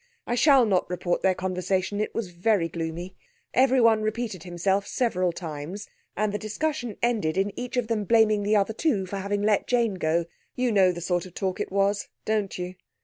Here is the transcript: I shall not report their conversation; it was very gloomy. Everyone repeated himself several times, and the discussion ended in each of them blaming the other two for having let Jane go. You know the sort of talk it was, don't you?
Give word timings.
I 0.25 0.33
shall 0.33 0.65
not 0.65 0.89
report 0.89 1.21
their 1.21 1.35
conversation; 1.35 2.01
it 2.01 2.15
was 2.15 2.31
very 2.31 2.67
gloomy. 2.67 3.15
Everyone 3.53 4.01
repeated 4.01 4.41
himself 4.41 4.87
several 4.87 5.31
times, 5.31 5.87
and 6.17 6.33
the 6.33 6.39
discussion 6.39 6.97
ended 7.03 7.37
in 7.37 7.53
each 7.55 7.77
of 7.77 7.85
them 7.87 8.05
blaming 8.05 8.41
the 8.41 8.55
other 8.55 8.73
two 8.73 9.05
for 9.05 9.17
having 9.17 9.43
let 9.43 9.67
Jane 9.67 9.93
go. 9.99 10.25
You 10.55 10.71
know 10.71 10.91
the 10.91 11.01
sort 11.01 11.27
of 11.27 11.35
talk 11.35 11.59
it 11.59 11.71
was, 11.71 12.07
don't 12.25 12.57
you? 12.57 12.73